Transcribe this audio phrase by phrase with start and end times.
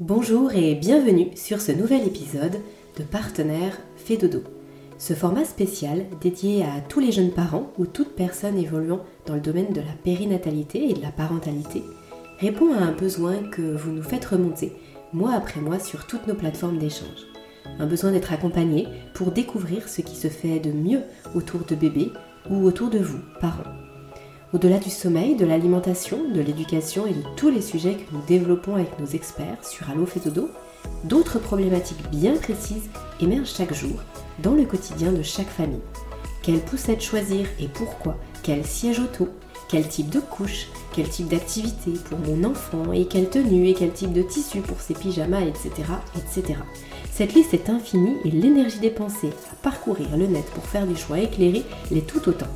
[0.00, 2.56] Bonjour et bienvenue sur ce nouvel épisode
[2.96, 4.18] de Partenaire Fait.
[4.96, 9.42] Ce format spécial dédié à tous les jeunes parents ou toute personne évoluant dans le
[9.42, 11.82] domaine de la périnatalité et de la parentalité
[12.38, 14.72] répond à un besoin que vous nous faites remonter
[15.12, 17.26] mois après mois sur toutes nos plateformes d'échange.
[17.78, 21.02] Un besoin d'être accompagné pour découvrir ce qui se fait de mieux
[21.34, 22.10] autour de bébés
[22.48, 23.89] ou autour de vous, parents.
[24.52, 28.74] Au-delà du sommeil, de l'alimentation, de l'éducation et de tous les sujets que nous développons
[28.74, 30.48] avec nos experts sur Allo Dodo,
[31.04, 32.90] d'autres problématiques bien précises
[33.20, 34.02] émergent chaque jour
[34.42, 35.78] dans le quotidien de chaque famille.
[36.42, 38.16] Quelle poussette choisir et pourquoi?
[38.42, 39.28] Quel siège auto?
[39.68, 40.66] Quel type de couche?
[40.92, 42.92] Quel type d'activité pour mon enfant?
[42.92, 43.68] Et quelle tenue?
[43.68, 45.42] Et quel type de tissu pour ses pyjamas?
[45.42, 45.70] Etc.
[46.16, 46.58] etc.
[47.12, 51.20] Cette liste est infinie et l'énergie dépensée à parcourir le net pour faire des choix
[51.20, 52.48] éclairés l'est tout autant.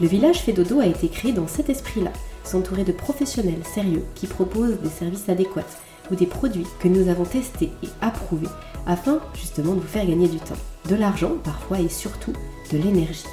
[0.00, 4.26] Le village fait dodo a été créé dans cet esprit-là, s'entourer de professionnels sérieux qui
[4.26, 5.66] proposent des services adéquats
[6.10, 8.48] ou des produits que nous avons testés et approuvés
[8.86, 10.54] afin justement de vous faire gagner du temps,
[10.88, 12.32] de l'argent parfois et surtout
[12.72, 13.26] de l'énergie.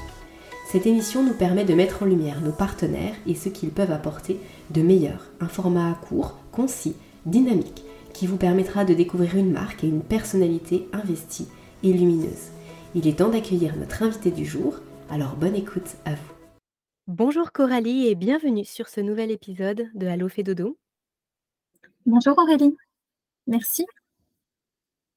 [0.70, 4.38] Cette émission nous permet de mettre en lumière nos partenaires et ce qu'ils peuvent apporter
[4.72, 9.88] de meilleur, un format court, concis, dynamique, qui vous permettra de découvrir une marque et
[9.88, 11.48] une personnalité investie
[11.84, 12.52] et lumineuse.
[12.94, 14.76] Il est temps d'accueillir notre invité du jour,
[15.10, 16.37] alors bonne écoute à vous.
[17.08, 20.78] Bonjour Coralie et bienvenue sur ce nouvel épisode de Allo fait dodo.
[22.06, 22.76] Bonjour Aurélie,
[23.48, 23.86] merci.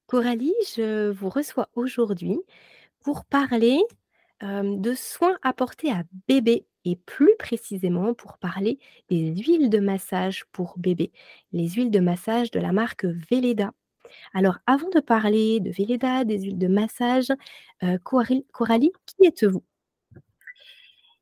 [0.06, 2.38] Coralie, je vous reçois aujourd'hui
[3.00, 3.80] pour parler
[4.40, 10.78] de soins apportés à bébé et plus précisément pour parler des huiles de massage pour
[10.78, 11.10] bébé,
[11.50, 13.72] les huiles de massage de la marque Veleda.
[14.32, 17.32] Alors avant de parler de Veleda, des huiles de massage,
[18.04, 19.64] Coralie, qui êtes-vous?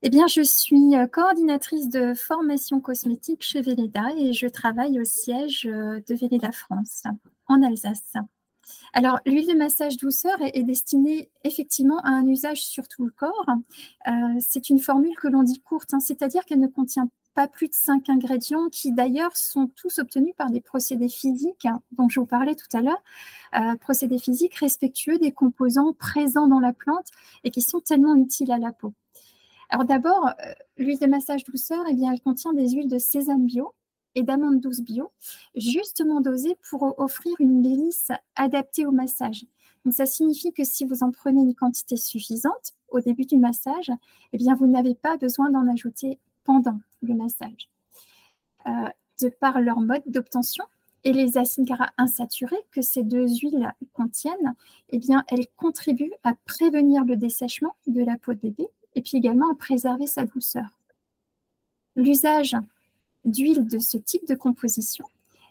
[0.03, 5.05] Eh bien, je suis euh, coordinatrice de formation cosmétique chez Véleda et je travaille au
[5.05, 7.03] siège euh, de Véleda France,
[7.49, 8.13] en Alsace.
[8.93, 13.47] Alors, l'huile de massage douceur est, destinée effectivement à un usage sur tout le corps.
[14.07, 17.69] Euh, c'est une formule que l'on dit courte, hein, c'est-à-dire qu'elle ne contient pas plus
[17.69, 22.21] de cinq ingrédients qui d'ailleurs sont tous obtenus par des procédés physiques hein, dont je
[22.21, 23.03] vous parlais tout à l'heure,
[23.81, 27.07] procédés physiques respectueux des composants présents dans la plante
[27.45, 28.93] et qui sont tellement utiles à la peau.
[29.71, 33.47] Alors d'abord, euh, l'huile de massage douceur, eh bien, elle contient des huiles de sésame
[33.47, 33.75] bio
[34.15, 35.13] et d'amandes douces bio,
[35.55, 39.45] justement dosées pour offrir une délice adaptée au massage.
[39.85, 43.93] Donc ça signifie que si vous en prenez une quantité suffisante au début du massage,
[44.33, 47.69] eh bien, vous n'avez pas besoin d'en ajouter pendant le massage.
[48.67, 48.89] Euh,
[49.21, 50.65] de par leur mode d'obtention
[51.05, 54.55] et les acides gras insaturés que ces deux huiles contiennent,
[54.91, 59.19] eh bien, elles contribuent à prévenir le dessèchement de la peau de bébé et puis
[59.19, 60.79] également à préserver sa douceur.
[61.97, 62.57] L'usage
[63.25, 65.05] d'huile de ce type de composition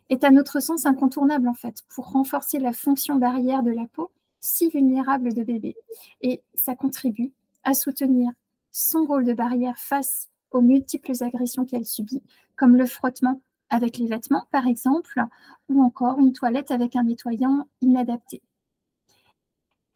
[0.10, 4.12] est à notre sens incontournable en fait pour renforcer la fonction barrière de la peau
[4.40, 5.76] si vulnérable de bébé
[6.22, 7.34] et ça contribue
[7.64, 8.32] à soutenir
[8.72, 12.24] son rôle de barrière face aux multiples agressions qu'elle subit
[12.56, 15.22] comme le frottement avec les vêtements par exemple
[15.68, 18.42] ou encore une toilette avec un nettoyant inadapté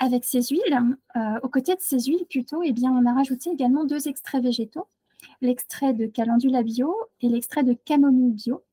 [0.02, 3.86] avec ces huiles, euh, aux côtés de ces huiles plutôt, eh on a rajouté également
[3.86, 4.88] deux extraits végétaux,
[5.42, 8.64] l'extrait de calendula bio et l'extrait de camomille bio,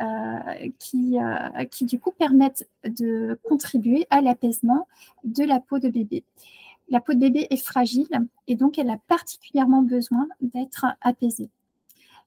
[0.00, 0.38] euh,
[0.78, 4.86] qui, euh, qui du coup permettent de contribuer à l'apaisement
[5.24, 6.22] de la peau de bébé.
[6.88, 8.06] La peau de bébé est fragile
[8.46, 11.50] et donc elle a particulièrement besoin d'être apaisée.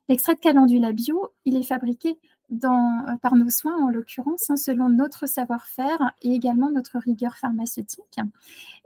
[0.09, 2.17] L'extrait de calendula bio, il est fabriqué
[2.51, 8.19] euh, par nos soins, en l'occurrence, hein, selon notre savoir-faire et également notre rigueur pharmaceutique.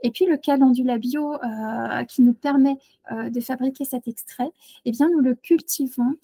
[0.02, 2.76] Et puis le calendula bio euh, qui nous permet
[3.10, 4.50] euh, de fabriquer cet extrait,
[4.84, 6.14] eh bien, nous le cultivons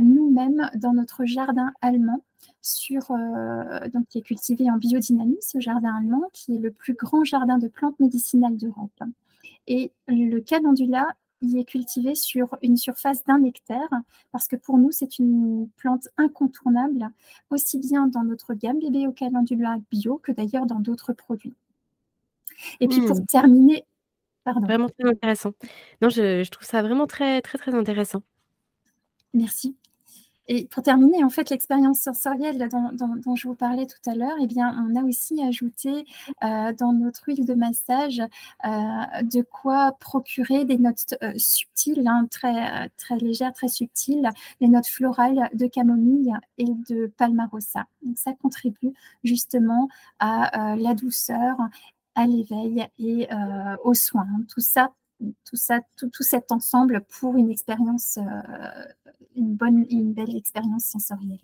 [0.00, 2.22] nous-mêmes dans notre jardin allemand
[2.62, 3.08] sur,
[3.92, 7.58] donc, qui est cultivé en biodynamie, ce jardin allemand, qui est le plus grand jardin
[7.58, 9.02] de plantes médicinales d'Europe.
[9.66, 11.06] Et le calendula
[11.40, 13.90] il est cultivé sur une surface d'un hectare
[14.32, 17.08] parce que pour nous, c'est une plante incontournable,
[17.50, 21.54] aussi bien dans notre gamme bébé au calendula bio que d'ailleurs dans d'autres produits.
[22.80, 23.26] Et puis pour mmh.
[23.26, 23.84] terminer,
[24.44, 24.66] pardon.
[24.66, 25.52] Vraiment très intéressant.
[26.02, 28.22] Non, je, je trouve ça vraiment très, très, très intéressant.
[29.32, 29.76] Merci.
[30.48, 34.46] Et pour terminer, en fait, l'expérience sensorielle dont, je vous parlais tout à l'heure, eh
[34.46, 36.06] bien, on a aussi ajouté
[36.42, 38.20] euh, dans notre huile de massage
[38.64, 38.68] euh,
[39.22, 44.30] de quoi procurer des notes euh, subtiles, hein, très, très légères, très subtiles,
[44.60, 47.84] des notes florales de camomille et de palmarosa.
[48.02, 51.56] Donc, ça contribue justement à la douceur,
[52.14, 53.28] à l'éveil et
[53.84, 54.26] aux soins.
[54.48, 54.92] Tout ça
[55.44, 58.20] tout ça, tout, cet ensemble pour une expérience,
[59.38, 61.38] une bonne, une belle expérience sensorielle.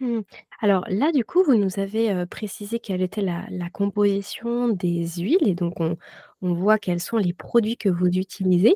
[0.00, 0.20] Mmh.
[0.60, 5.46] Alors là, du coup, vous nous avez, heu, précisé quelle était la composition des huiles
[5.48, 5.96] et donc on
[6.54, 8.74] voit quels sont les produits que vous utilisez.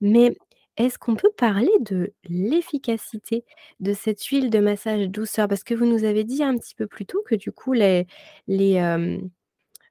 [0.00, 0.36] Mais
[0.76, 3.44] est-ce qu'on peut parler de l'efficacité
[3.80, 5.48] de cette huile de massage douceur?
[5.48, 8.06] Parce que vous nous avez dit un petit peu plus tôt que du coup les
[8.48, 9.30] les, hem,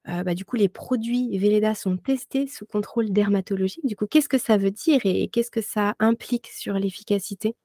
[0.09, 3.85] heu, bah, du coup les produits Velleda sont testés sous contrôle dermatologique.
[3.85, 7.55] Du coup, qu'est-ce que ça veut dire et qu'est-ce que ça implique sur l'efficacité?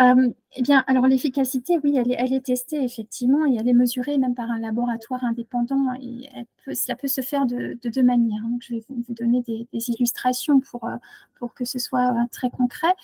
[0.00, 4.34] Euh, eh bien, alors l'efficacité, oui, elle est, testée effectivement et elle est mesurée même
[4.34, 6.28] par un laboratoire indépendant et
[6.64, 8.42] peut, ça peut se faire de, deux manières.
[8.44, 10.96] Donc, je vais vous, donner des, illustrations pour, euh,
[11.38, 12.94] pour que ce soit euh, très concret.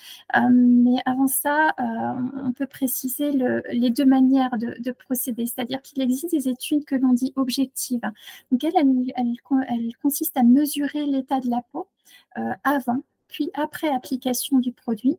[0.50, 6.00] mais avant ça, on peut préciser le, les deux manières de, de procéder, c'est-à-dire qu'il
[6.03, 8.00] existe des études que l'on dit objectives.
[8.53, 8.73] Donc, elle,
[9.17, 11.88] elle consiste à mesurer l'état de la peau
[12.65, 15.19] avant puis après application du produit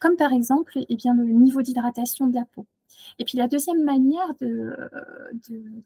[0.00, 2.66] comme par exemple eh bien, le niveau d'hydratation de la peau.
[3.18, 4.76] Et puis la deuxième manière de,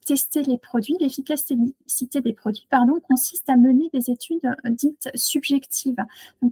[0.06, 5.96] tester les produits, l'efficacité des produits, pardon, consiste à mener des études dites subjectives,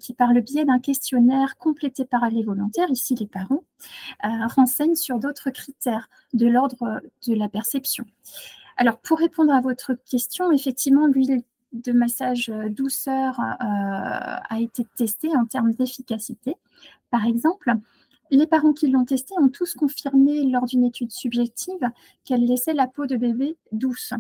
[0.00, 3.64] qui par le biais d'un questionnaire complété par les volontaires, ici les parents,
[4.25, 8.05] euh, renseignent sur d'autres critères de l'ordre de la perception.
[8.76, 15.34] Alors pour répondre à votre question, effectivement, l'huile de massage douceur euh, a été testée
[15.37, 16.56] en termes d'efficacité.
[17.10, 17.72] Par exemple,
[18.30, 21.80] les parents qui l'ont testé ont tous confirmé lors d'une étude subjective
[22.25, 24.12] qu'elle laissait la peau de bébé douce.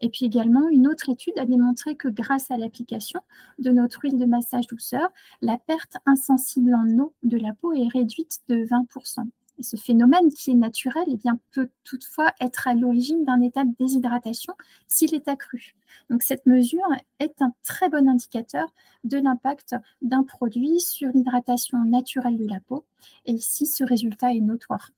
[0.00, 3.20] Et puis également, une autre étude a démontré que grâce à l'application
[3.58, 5.08] de notre huile de massage douceur,
[5.40, 9.28] la perte insensible en eau de la peau est réduite de 20%
[9.62, 13.72] ce phénomène qui est naturel eh bien, peut toutefois être à l'origine d'un état de
[13.78, 14.54] déshydratation
[14.88, 15.74] s'il est accru.
[16.10, 16.86] Donc cette mesure
[17.18, 18.72] est un très bon indicateur
[19.04, 22.84] de l'impact d'un produit sur l'hydratation naturelle de la peau.
[23.26, 24.90] Et ici, ce résultat est notoire.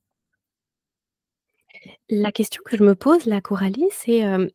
[2.09, 4.49] La question que je me pose, la Coralie, c'est euh,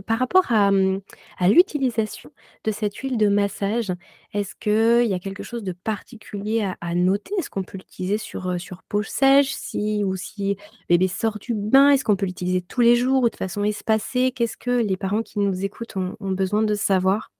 [0.00, 1.00] par rapport mmh,
[1.38, 2.30] à, l'utilisation
[2.64, 3.92] de cette huile de massage,
[4.32, 7.34] est-ce qu'il y a quelque chose de particulier à, noter?
[7.38, 10.56] Est-ce qu'on peut l'utiliser sur, sur peau sèche si ou si
[10.88, 11.90] bébé sort du bain?
[11.90, 14.32] Est-ce qu'on peut l'utiliser tous les jours ou de façon espacée?
[14.32, 17.30] Qu'est-ce que les parents qui nous écoutent ont besoin de savoir?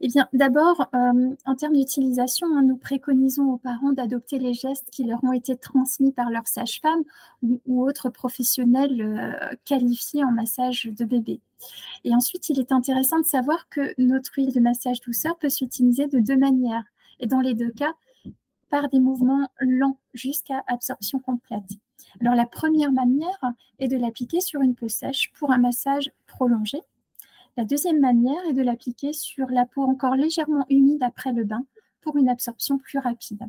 [0.00, 5.04] Eh d'abord, euh, en termes d'utilisation, hein, nous préconisons aux parents d'adopter les gestes qui
[5.04, 7.02] leur ont été transmis par leur sage-femme
[7.42, 11.40] ou, autres professionnels euh, qualifiés en massage de bébé.
[12.04, 16.08] Et ensuite, il est intéressant de savoir que notre huile de massage douceur peut s'utiliser
[16.08, 16.84] de deux manières.
[17.18, 17.94] Et dans les deux cas,
[18.68, 21.70] par des mouvements lents jusqu'à absorption complète.
[22.20, 23.40] Alors, la première manière
[23.78, 26.82] est de l'appliquer sur une peau sèche pour un massage prolongé
[27.56, 31.64] la deuxième manière est de l'appliquer sur la peau encore légèrement humide après le bain
[32.02, 33.42] pour une absorption plus rapide.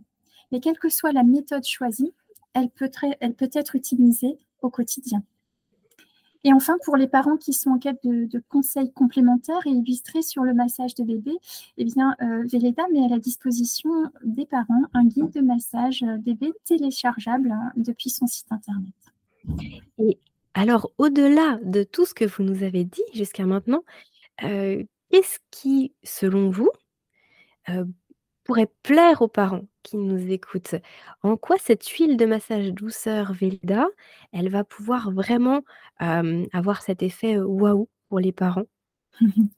[0.51, 2.13] Mais quelle que soit la méthode choisie,
[2.53, 2.89] elle peut,
[3.53, 5.23] être utilisée au quotidien.
[6.43, 10.43] Et enfin, pour les parents qui sont en quête de, conseils complémentaires et illustrés sur
[10.43, 11.33] le massage de bébé,
[11.77, 13.91] eh bien, euh, Véleda met à la disposition
[14.23, 18.95] des parents un guide de massage bébé téléchargeable hein, depuis son site internet.
[20.57, 23.83] Alors, au-delà de tout ce que vous nous avez dit jusqu'à maintenant,
[24.39, 26.71] qu'est-ce qui, selon vous,
[28.43, 30.73] pourrait plaire aux parents qui nous écoutent?
[31.21, 33.85] En quoi cette huile de massage douceur Velda,
[34.31, 35.61] elle va pouvoir vraiment,
[35.99, 38.65] avoir cet effet, waouh pour les parents?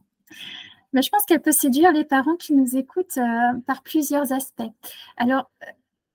[0.92, 3.20] Bah, je pense qu'elle peut séduire les parents qui nous écoutent,
[3.68, 4.64] par plusieurs aspects.
[5.18, 5.52] Alors,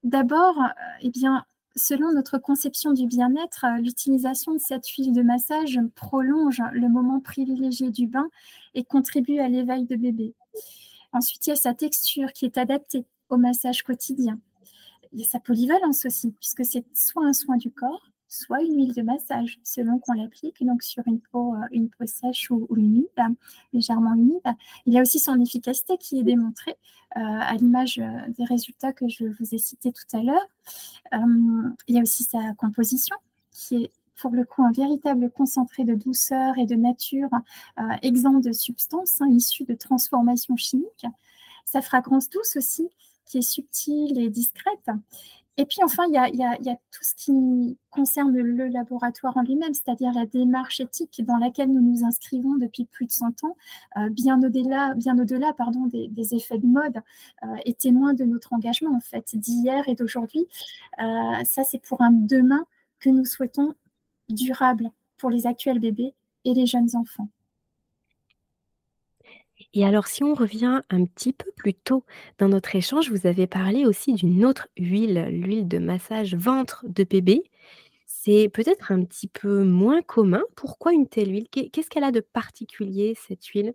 [0.02, 0.56] d'abord,
[1.00, 1.44] eh bien,
[1.76, 7.20] Selon notre conception du bien-être, euh, l'utilisation de cette huile de massage prolonge le moment
[7.20, 8.28] privilégié du bain
[8.74, 10.34] et contribue à l'éveil de bébé.
[11.12, 14.38] Ensuite, il y a sa texture qui est adaptée au massage quotidien.
[15.12, 18.76] Il y a sa polyvalence aussi, puisque c'est soit un soin du corps, soit une
[18.76, 22.66] huile de massage, selon qu'on l'applique, donc sur une peau, euh, une peau sèche ou,
[22.76, 23.08] humide,
[23.72, 24.42] légèrement humide.
[24.86, 26.76] Il y a aussi son efficacité qui est démontrée
[27.16, 30.48] euh, à l'image euh, des résultats que je vous ai cités tout à l'heure.
[31.88, 33.16] il y a aussi sa composition
[33.50, 37.30] qui est pour le coup un véritable concentré de douceur et de nature
[38.02, 41.06] exempt de substances hein, issues de transformations chimiques.
[41.66, 42.88] Sa fragrance douce aussi,
[43.26, 44.90] qui est subtile et discrète.
[45.56, 50.12] Et puis enfin, il y, a, tout ce qui concerne le laboratoire en lui-même, c'est-à-dire
[50.12, 53.56] la démarche éthique dans laquelle nous nous inscrivons depuis plus de 100 ans,
[53.96, 56.96] euh, bien au-delà, des, effets de mode,
[57.44, 60.44] euh, et témoin de notre engagement en fait d'hier et d'aujourd'hui.
[61.00, 62.66] Euh, ça, c'est pour un demain
[62.98, 63.74] que nous souhaitons
[64.28, 67.28] durable pour les actuels bébés et les jeunes enfants.
[69.76, 72.04] Et alors, si on revient un petit peu plus tôt
[72.38, 77.02] dans notre échange, vous avez parlé aussi d'une autre huile, l'huile de massage ventre de
[77.02, 77.42] bébé.
[78.06, 80.42] C'est peut-être un petit peu moins commun.
[80.54, 81.48] Pourquoi une telle huile?
[81.50, 83.74] Qu'est qu'est-ce qu'elle a de particulier cette huile?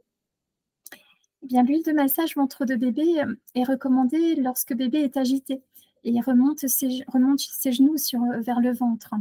[1.43, 3.21] Eh bien, l'huile de massage ventre de bébé,
[3.55, 5.61] est recommandée lorsque bébé est agité
[6.05, 7.95] et remonte ses genoux
[8.39, 9.13] vers le ventre.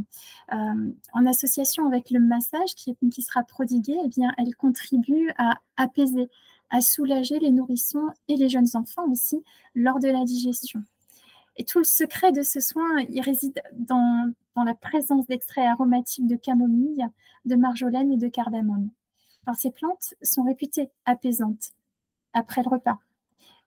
[0.49, 6.29] En association avec le massage qui sera prodigué, eh elle contribue à apaiser,
[6.69, 9.43] à soulager les nourrissons et les jeunes enfants aussi
[9.75, 10.83] lors de la digestion.
[11.57, 17.05] Et tout le secret de ce soin, réside dans la présence d'extraits aromatiques de camomille,
[17.45, 18.89] de marjolaine et de cardamome.
[19.57, 21.71] Ces plantes sont réputées apaisantes
[22.33, 22.99] après le repas.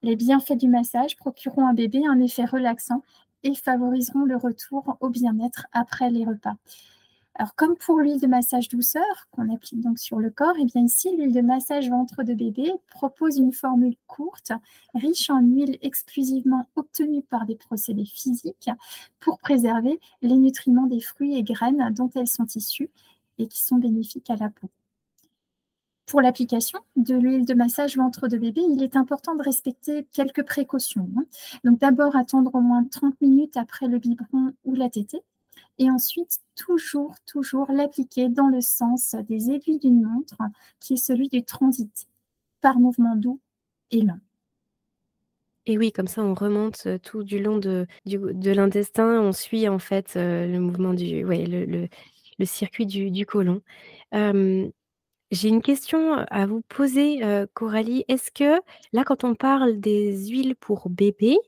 [0.03, 3.03] Les bienfaits du massage procureront à bébé un effet relaxant
[3.43, 6.55] et favoriseront le retour au bien-être après les repas.
[7.35, 10.65] Alors, comme pour l'huile de massage douceur, qu'on applique donc sur le corps, et eh
[10.67, 14.53] bien ici, l'huile de massage ventre de bébé propose une formule courte,
[14.95, 18.71] riche en huile exclusivement obtenue par des procédés physiques
[19.19, 22.91] pour préserver les nutriments des fruits et graines dont elles sont issues
[23.39, 24.69] et qui sont bénéfiques à la peau.
[26.05, 30.45] Pour l'application de l'huile de massage ventre de bébé, il est important de respecter quelques
[30.45, 31.09] précautions.
[31.17, 31.25] hein.
[31.65, 35.23] Donc d'abord attendre au moins 30 minutes après le biberon ou la tétée
[35.79, 40.39] et ensuite toujours, toujours l'appliquer dans le sens des aiguilles d'une montre
[40.81, 42.09] qui est celui du transit,
[42.63, 43.41] par mouvement doux
[43.93, 44.21] et lent.
[45.67, 49.69] Et oui, comme ça, on remonte, heu, tout du long de de l'intestin, on suit
[49.69, 51.89] en fait, heu, le mouvement du ouais, le
[52.39, 53.63] le circuit du du côlon.
[54.13, 54.73] Hem
[55.33, 57.21] J'ai une question, à vous poser,
[57.55, 58.05] Coralie.
[58.09, 58.61] Est-ce que
[58.95, 61.39] là, quand on parle des huiles pour bébés,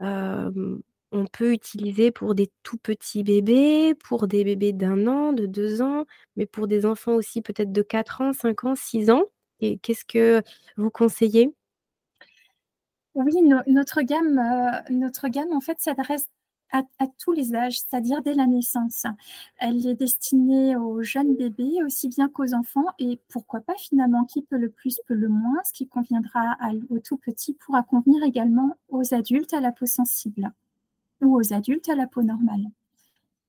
[0.00, 5.46] hem, on peut utiliser pour des tout petits bébés, pour des bébés d'un an, de
[5.46, 6.04] 2 ans,
[6.36, 9.24] mais pour des enfants aussi peut-être de 4 ans, 5 ans, 6 ans?
[9.60, 10.42] Et qu'est-ce que
[10.76, 11.52] vous conseillez?
[13.14, 16.28] Oui, no notre gamme, heu, notre gamme en fait s'adresse
[16.70, 19.04] à à tous les âges, c'est-à-dire dès la naissance.
[19.58, 24.42] Elle est destinée aux jeunes bébés aussi bien qu'aux enfants et pourquoi pas finalement, qui
[24.42, 25.58] peut le plus peut le moins.
[25.64, 29.86] Ce qui conviendra à aux tout petits pourra convenir également aux adultes à la peau
[29.86, 30.52] sensible
[31.22, 32.64] ou aux adultes à la peau normale.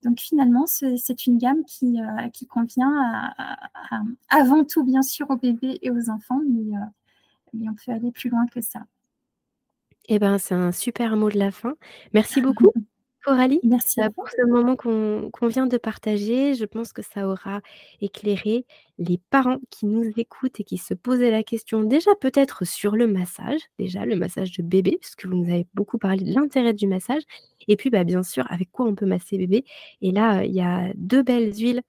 [0.03, 5.01] Donc finalement, c'est une gamme qui, heu, qui convient à à à avant tout bien
[5.03, 6.81] sûr aux bébés et aux enfants, mais, heu,
[7.53, 8.81] mais on peut aller plus loin que ça.
[10.09, 11.75] Eh ben, c'est un super mot de la fin.
[12.13, 12.71] Merci beaucoup.
[13.29, 14.13] Coralie, Merci à vous.
[14.15, 17.61] pour ce moment qu'on vient de partager, je pense que ça aura
[18.01, 18.65] éclairé
[18.97, 23.07] les parents qui nous écoutent et qui se posaient la question déjà peut-être sur le
[23.07, 26.87] massage, déjà le massage de bébé, puisque vous nous avez beaucoup parlé de l'intérêt du
[26.87, 27.21] massage
[27.67, 29.63] et puis, bah, bien sûr avec quoi on peut masser bébé
[30.01, 31.81] et là, il y a 2 belles huiles,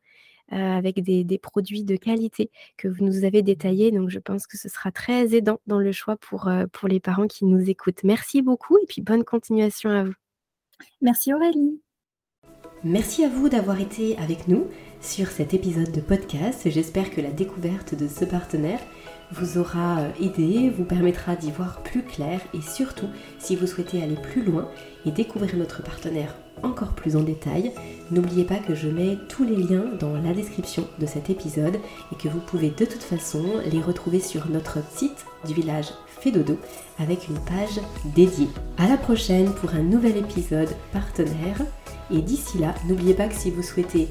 [0.53, 4.47] heu, avec des des produits de qualité que vous nous avez détaillés donc je pense
[4.47, 7.71] que ce sera très aidant dans le choix pour, heu, pour les parents qui nous
[7.71, 8.05] écoutent.
[8.05, 10.20] Merci beaucoup et puis bonne continuation à vous.
[11.01, 11.81] Merci Aurélie.
[12.83, 14.67] Merci à vous d'avoir été avec nous
[15.03, 16.71] sur cet épisode de podcast.
[16.71, 18.81] J'espère que la découverte de ce partenaire
[19.33, 23.09] vous aura euh, aidé, vous permettra d'y voir plus clair et surtout,
[23.39, 24.69] si vous souhaitez aller plus loin
[25.05, 27.73] et découvrir notre partenaire encore plus en détail,
[28.11, 31.79] n'oubliez pas que je mets tous les liens dans la description de cet épisode
[32.13, 35.89] et que vous pouvez de toute façon les retrouver sur notre site du village
[36.21, 36.59] Fédodo
[36.99, 38.49] avec une page dédiée.
[38.79, 41.61] À la prochaine pour un nouvel épisode partenaire
[42.11, 44.09] et d'ici là, n'oubliez pas que si vous souhaitez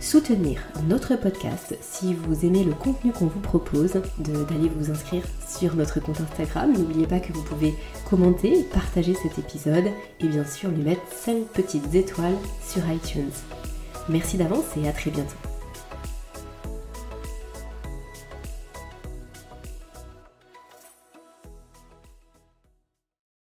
[0.00, 5.74] soutenir notre podcast, si vous aimez le contenu qu'on vous propose, d'aller vous inscrire sur
[5.74, 6.72] notre compte Instagram.
[6.72, 7.74] N'oubliez pas que vous pouvez
[8.08, 9.86] commenter, partager cet épisode
[10.20, 12.36] et bien sûr lui mettre 5 petites étoiles
[12.66, 13.30] sur iTunes.
[14.08, 15.47] Merci d'avance et à très bientôt.